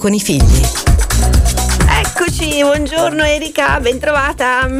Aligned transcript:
con 0.00 0.14
i 0.14 0.20
figli. 0.20 0.62
Eccoci, 1.88 2.60
buongiorno 2.60 3.24
Erika, 3.24 3.80
bentrovata. 3.80 4.70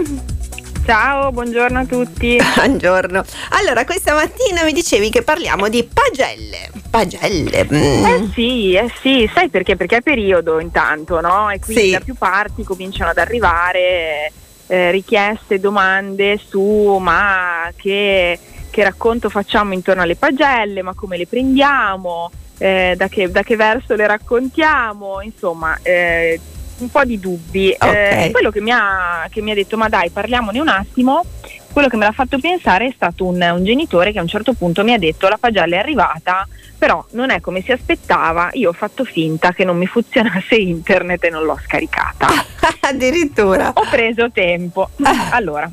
Ciao, 0.87 1.33
buongiorno 1.33 1.81
a 1.81 1.85
tutti. 1.85 2.39
Buongiorno. 2.55 3.25
Allora, 3.61 3.85
questa 3.85 4.15
mattina 4.15 4.63
mi 4.63 4.73
dicevi 4.73 5.11
che 5.11 5.23
parliamo 5.23 5.69
di 5.69 5.83
pagelle. 5.93 6.71
Pagelle. 6.89 7.67
Mm. 7.67 8.05
Eh 8.05 8.31
sì, 8.33 8.75
eh 8.75 8.93
sì, 9.03 9.29
sai 9.35 9.49
perché? 9.49 9.75
Perché 9.75 9.97
è 9.97 10.03
periodo 10.03 10.61
intanto, 10.61 11.21
no? 11.21 11.51
E 11.51 11.59
quindi 11.59 11.87
sì. 11.87 11.91
da 11.91 11.99
più 11.99 12.15
parti 12.15 12.63
cominciano 12.63 13.11
ad 13.11 13.19
arrivare 13.19 14.31
eh, 14.69 14.93
richieste, 14.93 15.59
domande 15.59 16.39
su 16.39 16.97
ma 17.01 17.73
che, 17.75 18.39
che 18.71 18.85
racconto 18.85 19.29
facciamo 19.29 19.75
intorno 19.75 20.03
alle 20.03 20.15
pagelle, 20.15 20.83
ma 20.83 20.95
come 20.95 21.17
le 21.17 21.27
prendiamo 21.27 22.31
eh, 22.59 22.95
da, 22.97 23.09
che, 23.09 23.31
da, 23.31 23.43
che, 23.43 23.57
verso 23.57 23.95
le 23.95 24.07
raccontiamo, 24.07 25.21
insomma 25.23 25.79
eh, 25.83 26.39
un 26.79 26.91
po' 26.91 27.05
di 27.05 27.19
dubbi. 27.19 27.75
Okay. 27.77 28.27
Eh, 28.27 28.31
quello 28.31 28.51
che 28.51 28.61
mi, 28.61 28.71
ha, 28.71 29.27
che 29.31 29.41
mi, 29.41 29.51
ha, 29.51 29.55
detto 29.55 29.77
ma 29.77 29.89
dai 29.89 30.11
parliamone 30.11 30.61
un 30.61 30.69
attimo, 30.69 31.25
quello 31.73 31.89
che 31.89 31.97
me 31.97 32.05
l'ha 32.05 32.13
fatto 32.13 32.39
pensare 32.39 32.87
è 32.87 32.93
stato 32.95 33.25
un, 33.25 33.41
un 33.41 33.65
genitore 33.65 34.13
che 34.13 34.19
a 34.19 34.23
un 34.23 34.29
certo 34.29 34.53
punto 34.53 34.85
mi 34.85 34.93
ha 34.93 34.99
detto 34.99 35.29
la 35.29 35.39
pagella 35.39 35.77
è 35.77 35.79
arrivata, 35.79 36.47
però 36.77 37.05
non 37.13 37.31
è 37.31 37.41
come 37.41 37.63
si 37.63 37.73
aspettava, 37.73 38.51
io 38.53 38.71
ho 38.71 38.73
fatto 38.73 39.05
finta 39.05 39.53
che 39.53 39.65
non 39.65 39.77
mi 39.77 39.87
funzionasse 39.87 40.57
internet 40.57 41.25
e 41.25 41.31
non 41.31 41.45
l'ho 41.45 41.59
scaricata. 41.65 42.29
Addirittura. 42.81 43.73
Ho 43.75 43.87
preso 43.91 44.31
tempo. 44.31 44.91
Allora, 45.31 45.71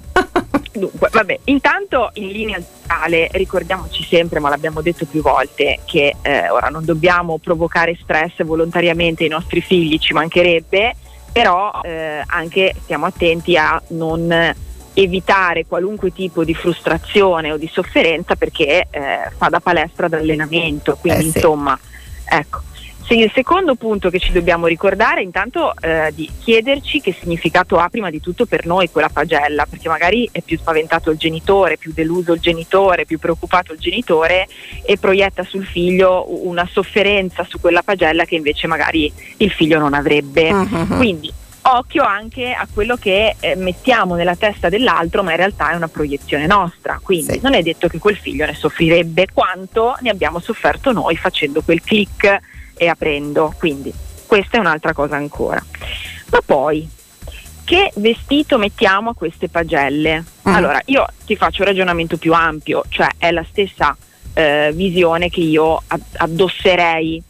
Dunque, 0.75 1.09
vabbè, 1.09 1.39
intanto 1.45 2.09
in 2.15 2.27
linea 2.27 2.59
generale 2.59 3.29
ricordiamoci 3.31 4.03
sempre, 4.03 4.39
ma 4.39 4.49
l'abbiamo 4.49 4.81
detto 4.81 5.05
più 5.05 5.21
volte, 5.21 5.79
che 5.85 6.15
eh, 6.21 6.49
ora 6.49 6.67
non 6.67 6.84
dobbiamo 6.84 7.38
provocare 7.38 7.98
stress 8.01 8.43
volontariamente 8.43 9.23
ai 9.23 9.29
nostri 9.29 9.61
figli, 9.61 9.98
ci 9.98 10.13
mancherebbe, 10.13 10.95
però 11.31 11.79
eh, 11.84 12.21
anche 12.25 12.75
stiamo 12.84 13.05
attenti 13.05 13.57
a 13.57 13.82
non 13.90 14.54
evitare 14.93 15.65
qualunque 15.65 16.12
tipo 16.13 16.43
di 16.43 16.54
frustrazione 16.54 17.51
o 17.51 17.57
di 17.57 17.70
sofferenza 17.71 18.35
perché 18.35 18.87
eh, 18.89 19.29
fa 19.35 19.49
da 19.49 19.60
palestra 19.60 20.07
d'allenamento, 20.07 20.98
quindi 20.99 21.27
eh 21.27 21.32
sì. 21.32 21.37
insomma, 21.37 21.77
ecco. 22.26 22.62
Sì, 23.07 23.20
il 23.20 23.31
secondo 23.35 23.75
punto 23.75 24.09
che 24.09 24.17
ci 24.17 24.31
dobbiamo 24.31 24.65
ricordare 24.65 25.21
è 25.21 25.23
intanto 25.23 25.73
eh, 25.79 26.11
di 26.15 26.27
chiederci 26.43 27.01
che 27.01 27.15
significato 27.17 27.77
ha 27.77 27.87
prima 27.87 28.09
di 28.09 28.20
tutto 28.20 28.48
per 28.48 28.65
noi 28.65 28.89
quella 28.89 29.09
pagella, 29.09 29.67
perché 29.70 29.87
magari 29.89 30.27
è 30.31 30.41
più 30.41 30.57
spaventato 30.57 31.11
il 31.11 31.17
genitore, 31.17 31.77
più 31.77 31.91
deluso 31.93 32.33
il 32.33 32.39
genitore, 32.39 33.05
più 33.05 33.20
preoccupato 33.20 33.73
il 33.73 33.79
genitore 33.79 34.48
e 34.83 34.98
proietta 34.98 35.43
sul 35.43 35.67
figlio 35.67 36.26
una 36.48 36.67
sofferenza 36.71 37.45
su 37.48 37.59
quella 37.59 37.83
pagella 37.83 38.26
che 38.26 38.35
invece 38.35 38.65
magari 38.65 39.11
il 39.37 39.51
figlio 39.51 39.77
non 39.77 39.93
avrebbe. 39.93 40.51
Uh-huh. 40.51 40.98
Quindi 40.98 41.31
occhio 41.61 42.03
anche 42.03 42.53
a 42.53 42.67
quello 42.71 42.95
che 42.95 43.35
eh, 43.39 43.55
mettiamo 43.55 44.15
nella 44.15 44.35
testa 44.35 44.67
dell'altro, 44.67 45.21
ma 45.21 45.29
in 45.29 45.37
realtà 45.37 45.71
è 45.71 45.76
una 45.76 45.87
proiezione 45.87 46.48
nostra. 46.48 46.99
Quindi 47.03 47.33
sì. 47.33 47.39
non 47.43 47.53
è 47.53 47.61
detto 47.61 47.87
che 47.87 47.99
quel 47.99 48.17
figlio 48.17 48.48
ne 48.48 48.55
soffrirebbe 48.55 49.27
quanto 49.31 49.95
ne 49.99 50.09
abbiamo 50.09 50.39
sofferto 50.39 50.91
noi 50.91 51.15
facendo 51.15 51.61
quel 51.61 51.83
click 51.83 52.53
e 52.77 52.87
aprendo. 52.87 53.54
Quindi 53.57 53.93
questa 54.26 54.57
è 54.57 54.59
un'altra 54.59 54.93
cosa 54.93 55.15
ancora. 55.15 55.63
Ma 56.31 56.40
poi, 56.43 56.87
che 57.63 57.91
vestito 57.95 58.57
mettiamo 58.57 59.12
a 59.12 59.13
queste 59.15 59.49
pagelle? 59.49 60.23
Mm. 60.48 60.54
Allora, 60.54 60.82
io 60.85 61.05
ti 61.26 61.35
faccio 61.35 61.62
un 61.62 61.70
ragionamento 61.70 62.17
più 62.17 62.34
ampio, 62.34 62.84
cioè 62.90 63.09
è 63.17 63.32
la 63.32 63.45
stessa 63.49 63.95
eh, 64.34 64.72
visione 64.73 65.29
che 65.29 65.41
io 65.41 65.81
addosserei 66.17 67.22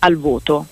al 0.00 0.16
voto. 0.16 0.66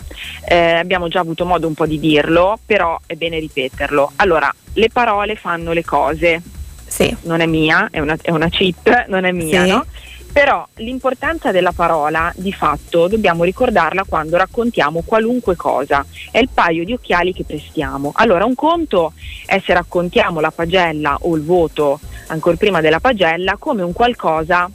Eh, 0.46 0.72
abbiamo 0.72 1.08
già 1.08 1.20
avuto 1.20 1.44
modo 1.44 1.66
un 1.66 1.74
po' 1.74 1.86
di 1.86 1.98
dirlo, 1.98 2.58
però 2.64 2.98
è 3.06 3.14
bene 3.14 3.38
ripeterlo. 3.38 4.12
Allora, 4.16 4.52
le 4.74 4.88
parole 4.90 5.36
fanno 5.36 5.72
le 5.72 5.84
cose. 5.84 6.40
Sì. 6.86 7.14
Non 7.22 7.40
è 7.40 7.46
mia, 7.46 7.88
è 7.90 8.00
una, 8.00 8.16
è 8.20 8.30
una 8.30 8.48
cheat, 8.48 9.06
non 9.08 9.24
è 9.24 9.32
mia, 9.32 9.64
sì. 9.64 9.70
no? 9.70 9.86
Però 10.32 10.66
l'importanza 10.76 11.50
della 11.50 11.72
parola, 11.72 12.32
di 12.36 12.52
fatto, 12.52 13.08
dobbiamo 13.08 13.44
ricordarla 13.44 14.04
quando 14.06 14.36
raccontiamo 14.36 15.02
qualunque 15.04 15.56
cosa. 15.56 16.04
È 16.30 16.38
il 16.38 16.48
paio 16.52 16.84
di 16.84 16.92
occhiali 16.92 17.32
che 17.32 17.44
prestiamo. 17.44 18.12
Allora, 18.14 18.44
un 18.44 18.54
conto 18.54 19.12
è 19.46 19.60
se 19.64 19.72
raccontiamo 19.72 20.40
la 20.40 20.50
pagella 20.50 21.16
o 21.22 21.34
il 21.34 21.42
voto 21.42 21.98
ancora 22.28 22.56
prima 22.56 22.80
della 22.80 23.00
pagella 23.00 23.56
come 23.58 23.82
un 23.82 23.92
qualcosa 23.92 24.70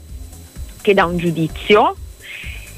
che 0.81 0.93
dà 0.93 1.05
un 1.05 1.17
giudizio 1.17 1.95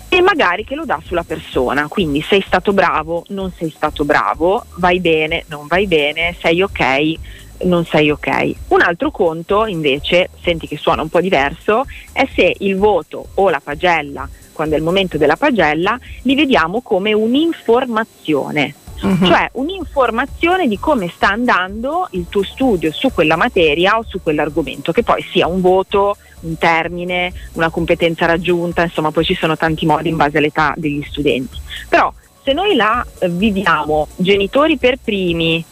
e 0.07 0.21
magari 0.21 0.63
che 0.63 0.75
lo 0.75 0.85
dà 0.85 1.01
sulla 1.03 1.23
persona. 1.23 1.87
Quindi 1.87 2.21
sei 2.21 2.41
stato 2.45 2.71
bravo, 2.71 3.25
non 3.29 3.51
sei 3.51 3.69
stato 3.69 4.05
bravo, 4.05 4.65
vai 4.75 4.99
bene, 4.99 5.43
non 5.47 5.67
vai 5.67 5.87
bene, 5.87 6.35
sei 6.39 6.61
ok, 6.61 7.15
non 7.63 7.85
sei 7.85 8.11
ok. 8.11 8.53
Un 8.69 8.81
altro 8.81 9.11
conto 9.11 9.65
invece, 9.65 10.29
senti 10.41 10.67
che 10.67 10.77
suona 10.77 11.01
un 11.01 11.09
po' 11.09 11.21
diverso, 11.21 11.85
è 12.11 12.27
se 12.33 12.55
il 12.59 12.75
voto 12.77 13.27
o 13.35 13.49
la 13.49 13.61
pagella, 13.63 14.27
quando 14.51 14.75
è 14.75 14.77
il 14.77 14.83
momento 14.83 15.17
della 15.17 15.35
pagella, 15.35 15.99
li 16.23 16.35
vediamo 16.35 16.81
come 16.81 17.13
un'informazione. 17.13 18.75
Uh-huh. 19.01 19.25
Cioè 19.25 19.49
un'informazione 19.53 20.67
di 20.67 20.79
come 20.79 21.11
sta 21.13 21.29
andando 21.29 22.07
il 22.11 22.27
tuo 22.29 22.43
studio 22.43 22.91
su 22.93 23.11
quella 23.13 23.35
materia 23.35 23.97
o 23.97 24.05
su 24.07 24.21
quell'argomento, 24.21 24.91
che 24.93 25.03
poi 25.03 25.21
sia 25.31 25.47
un 25.47 25.59
voto, 25.59 26.15
un 26.41 26.57
termine, 26.57 27.33
una 27.53 27.69
competenza 27.69 28.25
raggiunta, 28.25 28.83
insomma 28.83 29.11
poi 29.11 29.25
ci 29.25 29.35
sono 29.35 29.57
tanti 29.57 29.85
modi 29.85 30.09
in 30.09 30.15
base 30.15 30.37
all'età 30.37 30.73
degli 30.77 31.03
studenti. 31.03 31.59
Però 31.89 32.11
se 32.43 32.53
noi 32.53 32.75
la 32.75 33.05
eh, 33.19 33.29
viviamo 33.29 34.07
genitori 34.15 34.77
per 34.77 34.97
primi, 35.03 35.63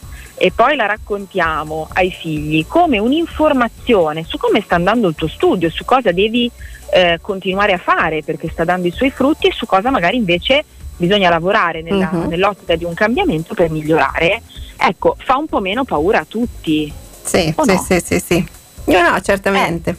e 0.43 0.51
poi 0.51 0.75
la 0.75 0.85
raccontiamo 0.85 1.87
ai 1.93 2.11
figli 2.11 2.65
come 2.67 2.97
un'informazione 2.97 4.25
su 4.25 4.37
come 4.37 4.59
sta 4.59 4.75
andando 4.75 5.07
il 5.07 5.15
tuo 5.15 5.29
studio, 5.29 5.69
su 5.69 5.85
cosa 5.85 6.11
devi 6.11 6.51
eh, 6.91 7.17
continuare 7.21 7.71
a 7.71 7.77
fare 7.77 8.23
perché 8.23 8.49
sta 8.49 8.65
dando 8.65 8.87
i 8.87 8.91
suoi 8.91 9.09
frutti 9.09 9.47
e 9.47 9.53
su 9.53 9.65
cosa 9.65 9.89
magari 9.89 10.17
invece 10.17 10.65
bisogna 10.97 11.29
lavorare 11.29 11.81
nella, 11.81 12.09
uh-huh. 12.11 12.27
nell'ottica 12.27 12.75
di 12.75 12.83
un 12.83 12.93
cambiamento 12.93 13.53
per 13.53 13.69
migliorare, 13.69 14.41
ecco, 14.75 15.15
fa 15.17 15.37
un 15.37 15.45
po' 15.47 15.61
meno 15.61 15.85
paura 15.85 16.19
a 16.19 16.25
tutti. 16.27 16.91
Sì, 17.21 17.55
sì, 17.57 17.73
no? 17.73 17.77
sì, 17.81 18.01
sì, 18.03 18.19
sì. 18.19 18.47
No, 18.87 19.11
no, 19.11 19.21
certamente. 19.21 19.89
Eh. 19.91 19.95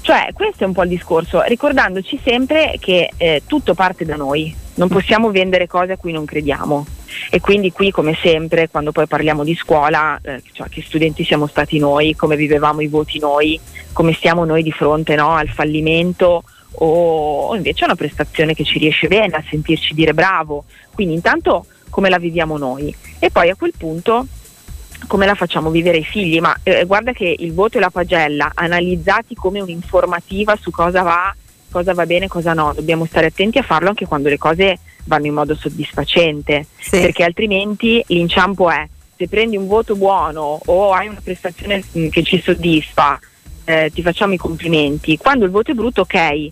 Cioè, 0.00 0.30
questo 0.34 0.64
è 0.64 0.66
un 0.66 0.72
po' 0.72 0.82
il 0.82 0.88
discorso, 0.88 1.40
ricordandoci 1.42 2.18
sempre 2.24 2.78
che 2.80 3.10
eh, 3.16 3.44
tutto 3.46 3.74
parte 3.74 4.04
da 4.04 4.16
noi, 4.16 4.52
non 4.74 4.88
possiamo 4.88 5.30
vendere 5.30 5.68
cose 5.68 5.92
a 5.92 5.96
cui 5.96 6.10
non 6.10 6.24
crediamo 6.24 6.84
e 7.30 7.40
quindi 7.40 7.72
qui 7.72 7.90
come 7.90 8.16
sempre 8.20 8.68
quando 8.68 8.92
poi 8.92 9.06
parliamo 9.06 9.44
di 9.44 9.54
scuola, 9.54 10.18
eh, 10.22 10.42
cioè 10.52 10.68
che 10.68 10.82
studenti 10.82 11.24
siamo 11.24 11.46
stati 11.46 11.78
noi, 11.78 12.14
come 12.14 12.36
vivevamo 12.36 12.80
i 12.80 12.88
voti 12.88 13.18
noi, 13.18 13.58
come 13.92 14.12
stiamo 14.12 14.44
noi 14.44 14.62
di 14.62 14.72
fronte 14.72 15.14
no, 15.14 15.30
al 15.30 15.48
fallimento 15.48 16.44
o, 16.72 17.46
o 17.46 17.54
invece 17.54 17.84
a 17.84 17.86
una 17.86 17.96
prestazione 17.96 18.54
che 18.54 18.64
ci 18.64 18.78
riesce 18.78 19.08
bene, 19.08 19.36
a 19.36 19.44
sentirci 19.48 19.94
dire 19.94 20.14
bravo, 20.14 20.64
quindi 20.92 21.14
intanto 21.14 21.66
come 21.90 22.08
la 22.08 22.18
viviamo 22.18 22.56
noi? 22.56 22.94
E 23.18 23.30
poi 23.30 23.50
a 23.50 23.56
quel 23.56 23.74
punto 23.76 24.26
come 25.06 25.26
la 25.26 25.34
facciamo 25.34 25.70
vivere 25.70 25.98
ai 25.98 26.04
figli, 26.04 26.40
ma 26.40 26.56
eh, 26.62 26.84
guarda 26.84 27.12
che 27.12 27.34
il 27.38 27.52
voto 27.52 27.76
e 27.76 27.80
la 27.80 27.90
pagella 27.90 28.52
analizzati 28.54 29.34
come 29.34 29.60
un'informativa 29.60 30.56
su 30.56 30.70
cosa 30.70 31.02
va, 31.02 31.34
cosa 31.72 31.92
va 31.92 32.06
bene, 32.06 32.28
cosa 32.28 32.52
no, 32.52 32.72
dobbiamo 32.72 33.04
stare 33.06 33.26
attenti 33.26 33.58
a 33.58 33.62
farlo 33.62 33.88
anche 33.88 34.06
quando 34.06 34.28
le 34.28 34.38
cose 34.38 34.78
vanno 35.06 35.26
in 35.26 35.34
modo 35.34 35.56
soddisfacente, 35.56 36.66
sì. 36.78 37.00
perché 37.00 37.24
altrimenti 37.24 38.04
l'inciampo 38.06 38.70
è 38.70 38.86
se 39.16 39.28
prendi 39.28 39.56
un 39.56 39.66
voto 39.66 39.96
buono 39.96 40.60
o 40.64 40.92
hai 40.92 41.08
una 41.08 41.20
prestazione 41.22 41.82
mm, 41.96 42.08
che 42.08 42.22
ci 42.22 42.40
soddisfa, 42.40 43.18
eh, 43.64 43.90
ti 43.92 44.02
facciamo 44.02 44.34
i 44.34 44.38
complimenti. 44.38 45.16
Quando 45.16 45.44
il 45.44 45.50
voto 45.50 45.70
è 45.70 45.74
brutto, 45.74 46.02
ok, 46.02 46.14
eh, 46.14 46.50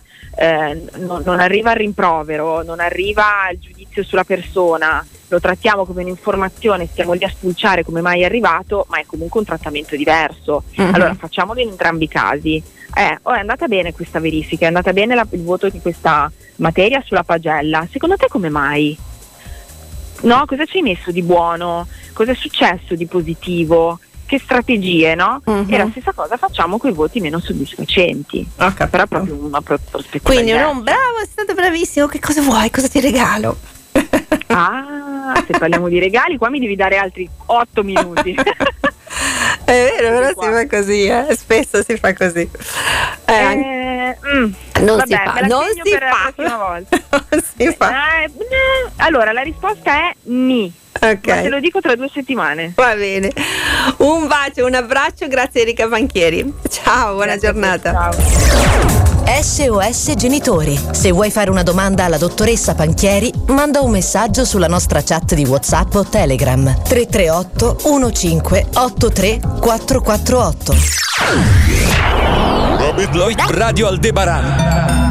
non, 0.96 1.22
non, 1.24 1.40
arriva 1.40 1.72
il 1.72 1.76
rimprovero, 1.76 2.62
non 2.62 2.80
arriva 2.80 3.48
il 3.52 3.58
giudizio 3.58 4.02
sulla 4.02 4.24
persona, 4.24 5.04
lo 5.28 5.40
trattiamo 5.40 5.84
come 5.84 6.02
un'informazione, 6.02 6.86
stiamo 6.86 7.12
lì 7.12 7.24
a 7.24 7.28
spulciare 7.28 7.84
come 7.84 8.00
mai 8.00 8.22
è 8.22 8.24
arrivato, 8.24 8.86
ma 8.88 8.98
è 8.98 9.04
comunque 9.06 9.40
un 9.40 9.46
trattamento 9.46 9.96
diverso. 9.96 10.64
Uh-huh. 10.76 10.90
Allora 10.92 11.14
facciamolo 11.14 11.60
in 11.60 11.68
entrambi 11.68 12.04
i 12.04 12.08
casi. 12.08 12.62
Eh, 12.92 13.18
oh, 13.22 13.32
è 13.32 13.38
andata 13.38 13.68
bene 13.68 13.92
questa 13.92 14.18
verifica, 14.18 14.64
è 14.64 14.68
andata 14.68 14.92
bene 14.92 15.14
la, 15.14 15.26
il 15.30 15.42
voto 15.42 15.68
di 15.68 15.80
questa 15.80 16.30
materia 16.56 17.02
sulla 17.04 17.22
pagella. 17.22 17.86
Secondo 17.90 18.16
te 18.16 18.26
come 18.28 18.48
mai? 18.48 18.96
No? 20.22 20.44
Cosa 20.46 20.66
ci 20.66 20.78
hai 20.78 20.82
messo 20.82 21.10
di 21.10 21.22
buono? 21.22 21.86
Cosa 22.12 22.32
è 22.32 22.34
successo 22.34 22.94
di 22.94 23.06
positivo? 23.06 23.98
Che 24.30 24.38
strategie, 24.38 25.16
no? 25.16 25.42
Uh-huh. 25.44 25.66
E 25.68 25.76
la 25.76 25.88
stessa 25.90 26.12
cosa 26.12 26.36
facciamo 26.36 26.78
con 26.78 26.88
i 26.88 26.92
voti 26.92 27.18
meno 27.18 27.40
soddisfacenti. 27.40 28.48
Okay. 28.56 28.88
Però 28.88 29.04
proprio 29.08 29.34
una 29.34 29.60
prospettiva. 29.60 30.22
Quindi 30.22 30.52
un 30.52 30.84
bravo, 30.84 31.18
è 31.20 31.26
stato 31.28 31.52
bravissimo, 31.52 32.06
che 32.06 32.20
cosa 32.20 32.40
vuoi? 32.40 32.70
Cosa 32.70 32.86
ti 32.86 33.00
regalo? 33.00 33.56
ah, 34.46 35.42
se 35.44 35.58
parliamo 35.58 35.88
di 35.88 35.98
regali, 35.98 36.36
qua 36.36 36.48
mi 36.48 36.60
devi 36.60 36.76
dare 36.76 36.96
altri 36.96 37.28
8 37.46 37.82
minuti. 37.82 38.36
È 39.64 39.92
vero, 39.98 40.16
però 40.16 40.28
si 40.28 40.52
fa 40.52 40.76
così, 40.76 41.06
eh? 41.06 41.36
spesso 41.36 41.82
si 41.82 41.96
fa 41.96 42.14
così. 42.14 42.48
Eh, 43.24 43.32
eh, 43.34 44.16
mm, 44.32 44.52
Non 44.82 44.96
Vabbè, 44.98 45.06
si 45.06 45.14
fa, 45.14 45.40
non 45.46 45.64
si 45.82 45.98
fa. 45.98 46.82
non 47.10 47.42
si 47.56 47.74
fa. 47.76 47.92
Allora, 48.98 49.32
la 49.32 49.42
risposta 49.42 49.90
è 49.90 50.14
ni. 50.22 50.72
Ma 51.00 51.16
te 51.16 51.48
lo 51.48 51.56
Ok. 51.56 51.62
dico 51.62 51.80
tra 51.80 51.94
due 51.96 52.10
settimane. 52.12 52.72
Va 52.74 52.94
bene. 52.94 53.32
Un 53.98 54.26
bacio, 54.26 54.66
un 54.66 54.74
abbraccio, 54.74 55.26
grazie 55.28 55.62
Erika 55.62 55.86
Banchieri. 55.86 56.52
Ciao, 56.68 57.14
buona 57.14 57.36
Grazie 57.36 57.48
a 57.48 57.52
te, 57.52 57.58
giornata. 57.60 57.92
Ciao. 57.92 59.18
SOS 59.42 60.14
Genitori. 60.16 60.78
Se 60.90 61.10
vuoi 61.12 61.30
fare 61.30 61.50
una 61.50 61.62
domanda 61.62 62.04
alla 62.04 62.18
dottoressa 62.18 62.74
Panchieri, 62.74 63.32
manda 63.46 63.80
un 63.80 63.90
messaggio 63.92 64.44
sulla 64.44 64.66
nostra 64.66 65.02
chat 65.02 65.34
di 65.34 65.44
WhatsApp 65.44 65.94
o 65.94 66.04
Telegram 66.04 66.64
338 66.82 67.76
15 67.82 68.40
83 68.74 69.40
448. 69.60 70.74
Robert 72.78 73.14
Lloyd 73.14 73.40
Radio 73.48 73.86
Aldebaran 73.86 75.08